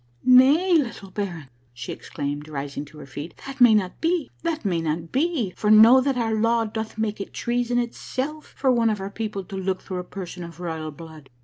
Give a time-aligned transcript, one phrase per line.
[0.25, 4.81] "Nay, little baron," she exclaimed, rising to her feet, "that may not be, that may
[4.81, 8.99] not be, for know that our law doth make it treason itself for one of
[8.99, 11.29] our people to look through a person of royal blood.